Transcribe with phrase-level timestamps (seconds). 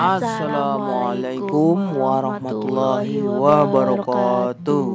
[0.00, 4.88] Assalamualaikum warahmatullahi wabarakatuh.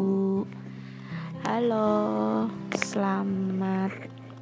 [1.46, 1.89] Halo,
[2.73, 3.94] selamat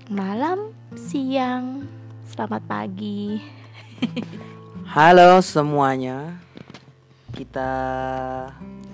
[0.07, 1.84] malam, siang,
[2.31, 3.44] selamat pagi.
[4.96, 6.39] Halo semuanya.
[7.35, 7.75] Kita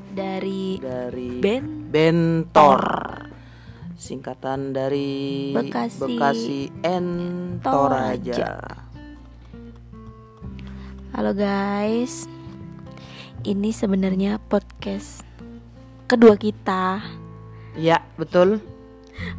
[0.09, 2.81] Dari dari Ben Bentor.
[3.94, 8.88] Singkatan dari Bekasi Bekasi Entoraja.
[11.20, 12.32] Halo guys,
[13.44, 15.27] ini sebenarnya podcast
[16.08, 17.04] kedua kita
[17.76, 18.64] Ya, betul.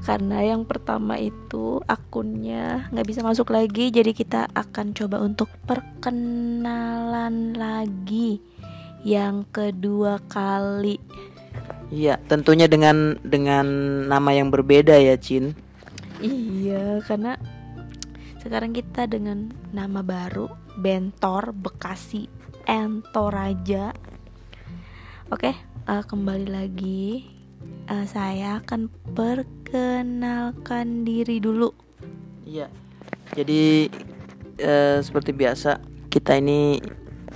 [0.05, 7.57] karena yang pertama itu akunnya nggak bisa masuk lagi, jadi kita akan coba untuk perkenalan
[7.57, 8.45] lagi
[9.01, 11.01] yang kedua kali.
[11.89, 13.65] Iya, tentunya dengan dengan
[14.05, 15.57] nama yang berbeda ya, Cin.
[16.21, 17.41] Iya, karena
[18.45, 20.49] sekarang kita dengan nama baru
[20.81, 22.25] Bentor Bekasi
[22.65, 23.93] Entoraja.
[25.29, 27.29] Oke, eh, kembali lagi.
[27.85, 31.69] Eh, saya akan perkenalkan diri dulu.
[32.49, 32.73] Iya.
[33.37, 33.93] Jadi
[34.57, 36.81] eh, seperti biasa kita ini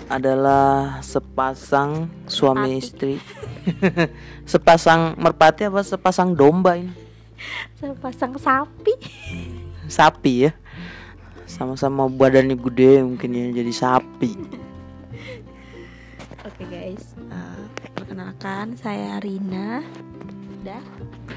[0.08, 3.20] adalah sepasang suami istri.
[4.52, 6.92] sepasang merpati apa sepasang domba ini?
[7.76, 8.94] Sepasang sapi.
[9.84, 10.52] Sapi ya.
[11.44, 14.32] Sama-sama badannya gede mungkin ya jadi sapi.
[16.44, 17.64] Oke guys, eh,
[17.96, 19.80] perkenalkan saya Rina.
[20.64, 20.80] Dah.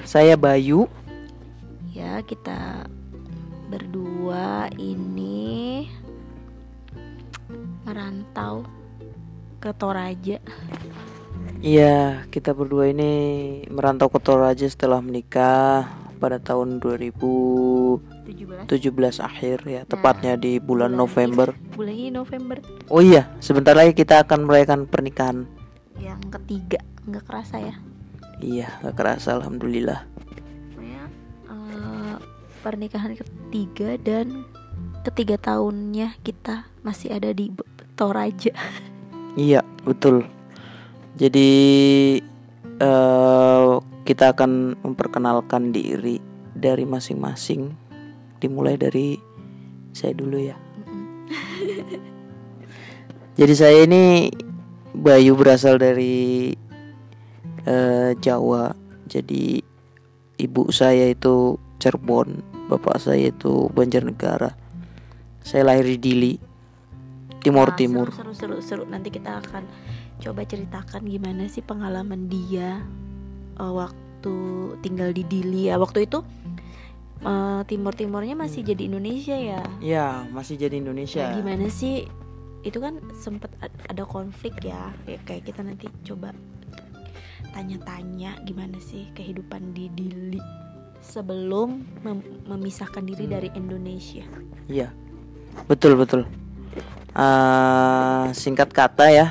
[0.08, 0.88] Saya Bayu.
[1.92, 2.88] Ya, kita
[3.68, 5.88] berdua ini
[7.84, 8.64] merantau
[9.60, 10.40] ke Toraja.
[11.60, 13.12] Iya, kita berdua ini
[13.68, 18.74] merantau ke Toraja setelah menikah pada tahun 2017 17
[19.20, 21.48] akhir ya, tepatnya di bulan bulan November.
[21.72, 22.58] bulan ini November
[22.90, 25.46] Oh iya, sebentar lagi kita akan merayakan pernikahan.
[25.98, 27.76] yang ketiga nggak kerasa ya
[28.38, 30.06] Iya, gak kerasa alhamdulillah.
[30.70, 31.10] Pokoknya,
[31.50, 32.16] eh,
[32.62, 34.46] pernikahan ketiga dan
[35.02, 37.50] ketiga tahunnya kita masih ada di
[37.96, 38.54] Toraja
[39.38, 40.22] Iya, betul.
[41.16, 41.50] Jadi
[42.78, 43.70] eh
[44.08, 46.24] kita akan memperkenalkan diri
[46.56, 47.76] dari masing-masing.
[48.40, 49.20] Dimulai dari
[49.92, 50.56] saya dulu ya.
[53.40, 54.32] Jadi saya ini
[54.96, 56.56] Bayu berasal dari
[57.68, 58.72] eh, Jawa.
[59.12, 59.60] Jadi
[60.40, 62.40] ibu saya itu Cirebon,
[62.72, 64.56] bapak saya itu Banjarnegara.
[65.44, 66.34] Saya lahir di Dili,
[67.44, 68.08] Timur Nah, Timur.
[68.16, 69.64] seru, seru seru seru nanti kita akan
[70.18, 72.82] coba ceritakan gimana sih pengalaman dia
[73.58, 74.36] eh, waktu
[74.80, 76.22] tinggal di Dili ya waktu itu
[77.20, 81.24] eh, timur timurnya masih jadi Indonesia ya Ya, masih jadi Indonesia.
[81.24, 82.06] Nah, gimana sih
[82.62, 86.34] itu kan sempet ad- ada konflik ya kayak kayak kita nanti coba
[87.50, 90.42] tanya-tanya gimana sih kehidupan di Dili
[91.00, 93.34] sebelum mem- memisahkan diri Hmm.
[93.34, 94.26] dari Indonesia
[94.68, 94.92] Iya,
[95.66, 96.28] betul betul.
[97.14, 99.28] Eh, singkat kata ya,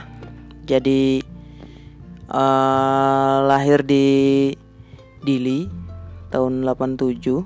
[0.65, 1.20] jadi
[2.31, 4.06] eh, lahir di
[5.22, 5.66] Dili
[6.31, 7.42] tahun 87.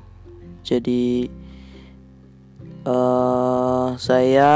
[0.61, 1.29] Jadi
[2.81, 4.53] eh saya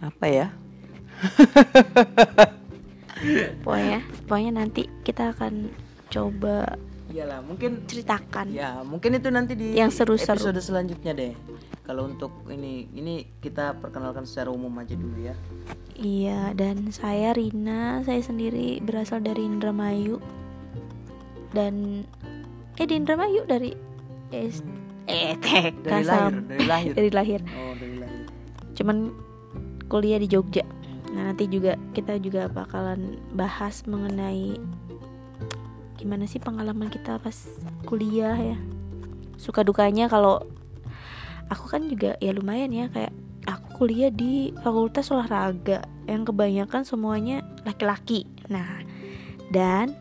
[0.00, 0.48] apa ya?
[3.66, 3.98] pokoknya
[4.30, 5.74] pokoknya nanti kita akan
[6.08, 10.52] coba Iyalah, mungkin ceritakan ya mungkin itu nanti di Yang seru-seru.
[10.52, 11.32] episode selanjutnya deh.
[11.88, 15.32] Kalau untuk ini ini kita perkenalkan secara umum aja dulu ya.
[15.96, 20.20] iya dan saya Rina saya sendiri berasal dari Indramayu
[21.50, 22.04] dan
[22.76, 23.72] eh di Indramayu dari
[24.28, 24.60] S
[25.06, 26.92] eh TK Dari lahir, dari lahir.
[27.00, 28.20] dari lahir Oh, dari lahir.
[28.76, 28.96] cuman
[29.88, 30.62] kuliah di Jogja
[31.08, 34.60] nah nanti juga kita juga bakalan bahas mengenai
[35.96, 37.48] gimana sih pengalaman kita pas
[37.82, 38.58] kuliah ya
[39.34, 40.44] suka dukanya kalau
[41.48, 43.12] aku kan juga ya lumayan ya kayak
[43.48, 48.84] aku kuliah di fakultas olahraga yang kebanyakan semuanya laki-laki nah
[49.52, 49.96] dan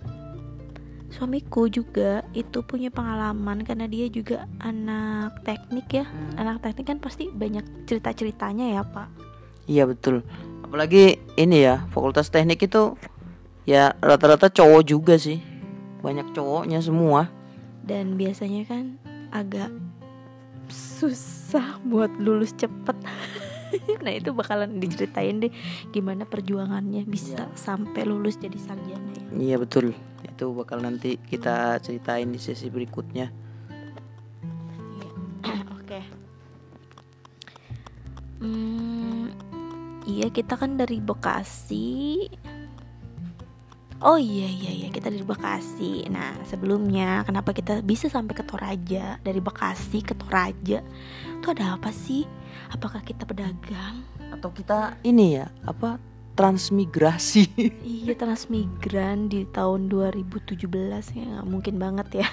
[1.07, 6.05] suamiku juga itu punya pengalaman karena dia juga anak teknik ya
[6.35, 9.27] anak teknik kan pasti banyak cerita ceritanya ya pak
[9.67, 10.23] Iya betul.
[10.63, 12.95] Apalagi ini ya, fakultas teknik itu
[13.67, 15.43] ya rata-rata cowok juga sih.
[16.01, 17.29] Banyak cowoknya semua.
[17.87, 18.99] dan biasanya kan
[19.31, 19.71] agak
[21.47, 22.99] susah buat lulus cepet
[24.03, 25.51] nah itu bakalan diceritain deh
[25.89, 27.55] gimana perjuangannya bisa Iya.
[27.55, 29.95] sampai lulus jadi sarjana ya Iya betul.
[30.23, 33.31] Itu bakal nanti kita ceritain di sesi berikutnya.
[35.71, 35.99] oke
[38.37, 39.31] Hmm,
[40.03, 42.27] iya kita kan dari Bekasi
[43.97, 46.05] Oh iya iya iya kita dari Bekasi.
[46.13, 50.85] Nah sebelumnya kenapa kita bisa sampai ke Toraja dari Bekasi ke Toraja?
[51.41, 52.21] Itu ada apa sih?
[52.69, 54.05] Apakah kita pedagang?
[54.29, 55.97] Atau kita ini ya apa
[56.37, 57.49] transmigrasi?
[58.05, 60.61] iya transmigran di tahun 2017
[61.17, 62.27] ya nggak mungkin banget ya.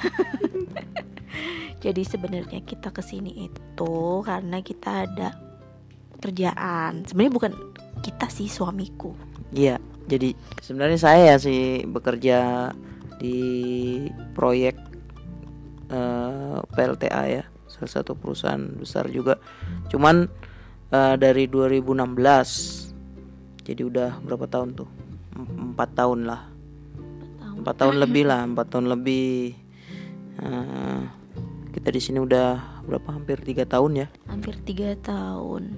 [1.85, 5.33] Jadi sebenarnya kita ke sini itu karena kita ada
[6.21, 7.09] kerjaan.
[7.09, 7.53] Sebenarnya bukan
[8.05, 9.34] kita sih suamiku.
[9.55, 9.79] Iya,
[10.11, 12.71] jadi sebenarnya saya sih bekerja
[13.23, 13.39] di
[14.35, 14.75] proyek
[15.95, 19.39] uh, PLTA ya, salah satu perusahaan besar juga.
[19.89, 20.27] Cuman
[20.91, 23.63] uh, dari 2016.
[23.65, 24.91] Jadi udah berapa tahun tuh?
[25.39, 26.51] Empat tahun lah.
[27.55, 29.57] Empat tahun lebih lah, empat tahun lebih.
[30.43, 31.07] Uh,
[31.73, 33.09] kita di sini udah berapa?
[33.09, 34.07] Hampir tiga tahun ya?
[34.29, 35.73] Hampir tiga tahun.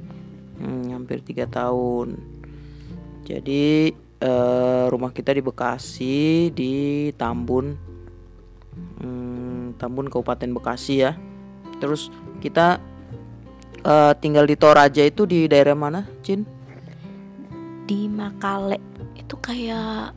[0.58, 2.36] Hmm, hampir tiga tahun.
[3.26, 3.90] Jadi
[4.23, 6.75] uh, rumah kita di Bekasi di
[7.19, 7.75] Tambun.
[9.02, 11.19] Hmm, Tambun Kabupaten Bekasi ya.
[11.82, 12.78] Terus kita
[13.82, 16.46] uh, tinggal di Toraja itu di daerah mana Cin?
[17.90, 18.78] Di Makale.
[19.19, 20.14] Itu kayak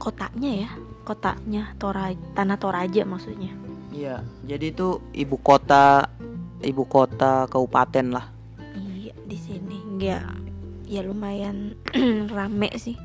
[0.00, 0.70] kotanya ya
[1.04, 3.52] kotanya Toraja tanah Toraja maksudnya.
[3.90, 6.08] Iya jadi itu ibu kota
[6.60, 8.26] ibu kota kabupaten lah.
[8.76, 9.78] Iya di sini.
[10.00, 10.24] Ya
[10.90, 11.78] ya lumayan
[12.34, 12.98] rame sih.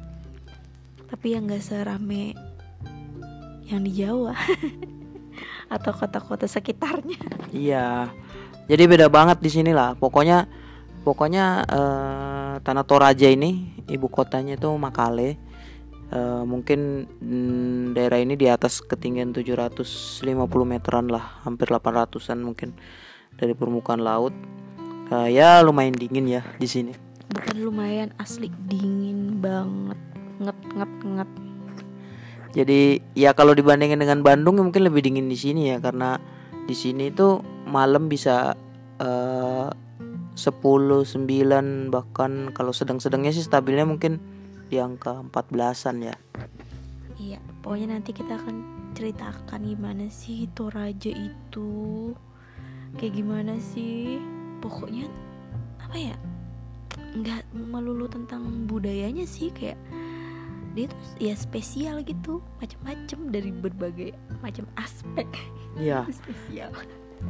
[1.06, 2.34] Tapi yang gak serame
[3.70, 4.34] yang di Jawa
[5.76, 7.22] atau kota-kota sekitarnya.
[7.54, 8.10] Iya.
[8.66, 9.94] Jadi beda banget di sini lah.
[9.94, 10.50] Pokoknya
[11.06, 15.38] pokoknya eh, tanah Toraja ini ibu kotanya itu Makale.
[16.10, 20.26] Eh, mungkin mm, daerah ini di atas ketinggian 750
[20.66, 21.46] meteran lah.
[21.46, 22.74] Hampir 800an mungkin
[23.38, 24.34] dari permukaan laut.
[25.14, 30.00] Eh, ya lumayan dingin ya di sini bukan lumayan asli dingin banget
[30.42, 31.32] nget nget nget
[32.56, 36.20] jadi ya kalau dibandingin dengan Bandung mungkin lebih dingin di sini ya karena
[36.66, 38.56] di sini itu malam bisa
[39.04, 39.70] uh,
[40.36, 44.20] 10 9 bahkan kalau sedang-sedangnya sih stabilnya mungkin
[44.68, 46.16] di angka 14-an ya.
[47.16, 48.56] Iya, pokoknya nanti kita akan
[48.92, 52.12] ceritakan gimana sih Toraja itu.
[53.00, 54.20] Kayak gimana sih?
[54.60, 55.08] Pokoknya
[55.80, 56.16] apa ya?
[57.16, 59.80] Nggak melulu tentang budayanya sih kayak
[60.76, 64.12] dia tuh ya spesial gitu macam-macam dari berbagai
[64.44, 65.28] macam aspek
[65.80, 66.08] Iya.
[66.20, 66.72] spesial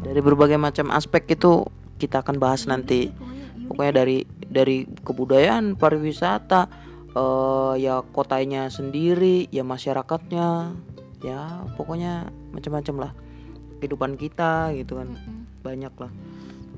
[0.02, 1.66] Dari berbagai macam aspek itu
[2.02, 3.10] kita akan bahas nanti.
[3.10, 6.62] Pokoknya Pokoknya dari dari kebudayaan, pariwisata,
[7.16, 10.76] eh ya kotanya sendiri, ya masyarakatnya,
[11.26, 13.12] ya pokoknya macam-macam lah
[13.82, 15.18] kehidupan kita gitu kan
[15.66, 16.12] banyak lah.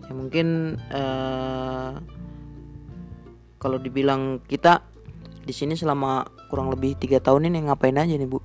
[0.08, 1.92] Ya mungkin eh
[3.68, 4.80] kalau dibilang kita
[5.44, 8.40] di sini selama kurang lebih tiga tahun ini ngapain aja nih bu?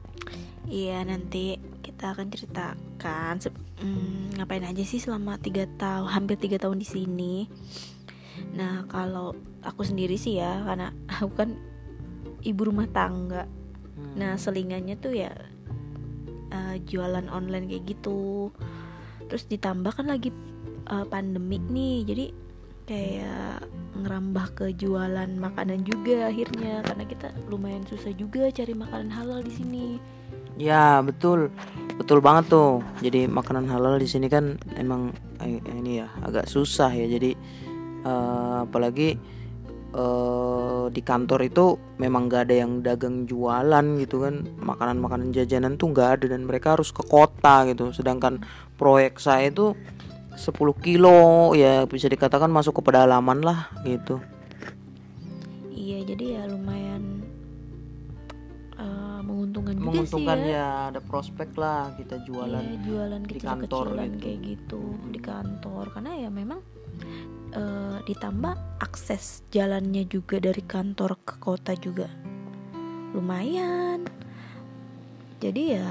[0.66, 3.38] Iya nanti kita akan ceritakan
[3.78, 7.46] hmm, ngapain aja sih selama tiga tahun hampir tiga tahun di sini.
[8.58, 10.90] Nah kalau aku sendiri sih ya karena
[11.22, 11.54] aku kan
[12.42, 13.46] ibu rumah tangga.
[13.46, 14.18] Hmm.
[14.18, 15.30] Nah selingannya tuh ya
[16.50, 18.50] eh, jualan online kayak gitu.
[19.30, 20.34] Terus ditambah kan lagi
[20.90, 22.41] eh, pandemik nih jadi
[22.86, 23.64] kayak
[24.02, 29.52] ngerambah ke jualan makanan juga akhirnya karena kita lumayan susah juga cari makanan halal di
[29.52, 29.86] sini.
[30.60, 31.48] Ya betul,
[31.96, 32.84] betul banget tuh.
[33.00, 37.06] Jadi makanan halal di sini kan emang eh, ini ya agak susah ya.
[37.08, 37.32] Jadi
[38.04, 39.16] eh, apalagi
[39.96, 44.44] eh, di kantor itu memang gak ada yang dagang jualan gitu kan.
[44.60, 47.94] Makanan-makanan jajanan tuh nggak ada dan mereka harus ke kota gitu.
[47.96, 48.44] Sedangkan
[48.76, 49.72] proyek saya itu
[50.36, 54.20] 10 kilo ya bisa dikatakan masuk ke pedalaman lah gitu.
[55.72, 57.26] Iya jadi ya lumayan
[58.78, 60.56] eh, menguntungkan juga Menguntungkan sih ya.
[60.56, 62.64] ya ada prospek lah kita jualan.
[62.64, 64.18] Iya, jualan di kantor gitu.
[64.22, 66.60] kayak gitu di kantor karena ya memang
[67.52, 72.08] eh, ditambah akses jalannya juga dari kantor ke kota juga
[73.12, 74.08] lumayan
[75.42, 75.88] jadi ya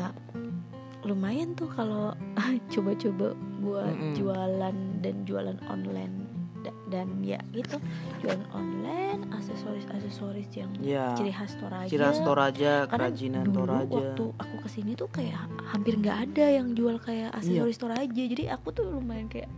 [1.05, 2.13] lumayan tuh kalau
[2.73, 4.13] coba-coba buat Mm-mm.
[4.13, 6.15] jualan dan jualan online
[6.59, 7.81] Da- dan ya gitu
[8.19, 11.09] jualan online aksesoris aksesoris yang Ya.
[11.11, 13.89] ciri khas Toraja Ciri khas Toraja, karena kerajinan dulu Toraja.
[13.91, 18.43] waktu aku ke sini tuh kayak hampir nggak ada yang jual kayak aksesoris Toraja jadi
[18.51, 19.49] aku tuh lumayan kayak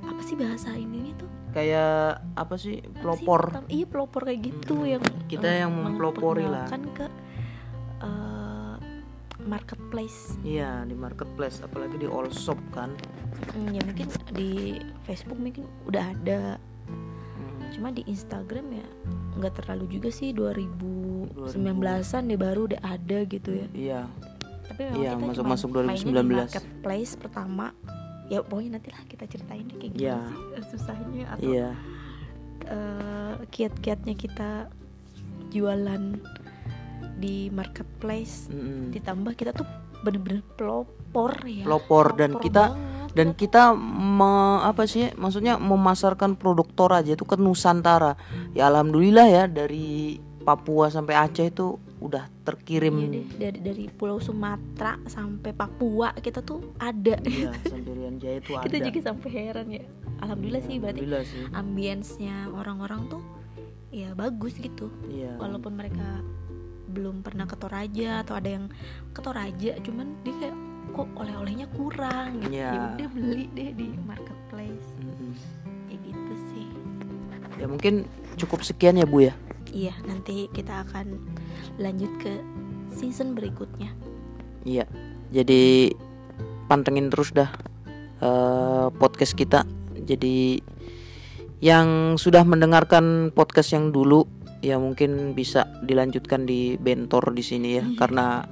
[0.00, 1.92] apa sih bahasa ininya tuh kayak
[2.34, 3.00] apa sih Apa sih?
[3.00, 4.92] pelopor iya pelopor kayak gitu Mm-mm.
[4.92, 6.66] yang Kita yang mempelopori lah.
[6.66, 7.04] kan ke
[9.50, 10.38] marketplace.
[10.40, 12.94] Iya di marketplace apalagi di all shop kan.
[13.50, 16.40] Hmm, ya mungkin di Facebook mungkin udah ada.
[16.86, 17.70] Hmm.
[17.70, 18.86] cuma di Instagram ya
[19.38, 23.66] nggak terlalu juga sih 2019an deh baru udah ada gitu ya.
[23.72, 24.00] Iya.
[24.66, 26.34] Tapi memang Iya, kita masuk- cuma masuk mainnya di 2019.
[26.36, 27.66] marketplace pertama.
[28.26, 30.18] Ya pokoknya nanti lah kita ceritain deh kayak gimana Iya.
[30.22, 31.68] sih susahnya atau iya.
[32.66, 34.50] eh, kiat-kiatnya kita
[35.50, 36.02] jualan
[37.16, 38.90] di marketplace Mm-mm.
[38.90, 39.66] ditambah kita tuh
[40.00, 43.08] bener-bener pelopor ya Pelopor, dan kita- banget.
[43.10, 48.14] dan kita me- apa sih maksudnya memasarkan produk Toraja itu ke Nusantara
[48.50, 51.66] ya alhamdulillah ya dari Papua sampai Aceh itu
[52.00, 57.20] udah terkirim Iya deh, dari dari Pulau Sumatera sampai Papua kita tuh ada.
[57.20, 59.84] Iya, sampai Rian Jaya itu ada kita juga sampai heran ya.
[60.18, 63.20] Alhamdulillah sih berarti Alhamdulillah sih ambience-nya orang-orang tuh
[63.90, 64.88] ya bagus gitu.
[65.06, 66.24] iya Walaupun mereka
[66.90, 68.66] belum pernah ke Toraja atau ada yang
[69.14, 70.56] ke Toraja, cuman dia kayak
[70.90, 72.58] kok oleh-olehnya kurang gitu.
[72.58, 72.70] Iya.
[72.74, 74.88] Ya udah beli deh di marketplace.
[74.98, 75.32] Mm-mm.
[75.86, 76.66] Kayak gitu sih.
[77.60, 78.08] ya mungkin
[78.40, 79.36] cukup sekian ya Bu ya
[79.70, 81.18] Iya, nanti kita akan
[81.78, 82.42] lanjut ke
[82.90, 83.94] season berikutnya.
[84.66, 84.84] Iya,
[85.30, 85.94] jadi
[86.66, 87.50] pantengin terus dah
[88.18, 89.62] eh, podcast kita.
[89.94, 90.58] Jadi
[91.62, 94.26] yang sudah mendengarkan podcast yang dulu,
[94.60, 98.44] ya mungkin bisa dilanjutkan di bentor di sini ya, karena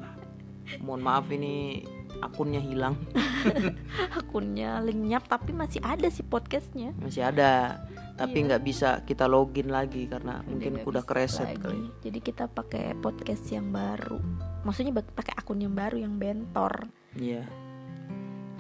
[0.81, 1.85] mohon maaf ini
[2.19, 2.99] akunnya hilang,
[4.19, 6.91] Akunnya lenyap tapi masih ada sih podcastnya.
[6.99, 7.79] masih ada,
[8.19, 8.47] tapi Iya.
[8.51, 11.63] nggak bisa kita login lagi karena mungkin nggak udah bisa kereset lagi.
[11.63, 11.81] kali.
[12.03, 14.19] Jadi kita pakai podcast yang baru.
[14.67, 16.91] Maksudnya pakai akun yang baru yang bentor.
[17.15, 17.47] Iya.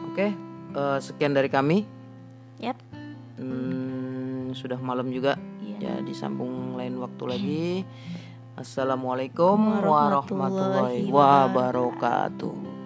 [0.07, 0.31] Oke,
[0.73, 1.83] eh, sekian dari kami.
[2.63, 2.79] Yap.
[3.39, 5.35] Hmm, sudah malam juga.
[5.79, 7.67] Ya disambung lain waktu lagi.
[8.59, 9.55] Assalamualaikum
[9.87, 12.78] warahmatullahi wabarakatuh.